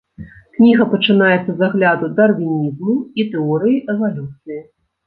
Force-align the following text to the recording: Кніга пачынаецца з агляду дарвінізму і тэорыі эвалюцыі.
Кніга 0.57 0.87
пачынаецца 0.93 1.51
з 1.59 1.67
агляду 1.67 2.11
дарвінізму 2.21 2.97
і 3.19 3.31
тэорыі 3.37 3.77
эвалюцыі. 3.97 4.63